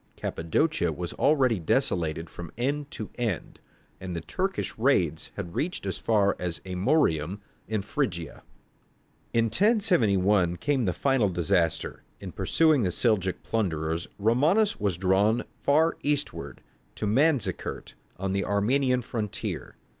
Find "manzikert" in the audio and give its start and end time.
17.05-17.93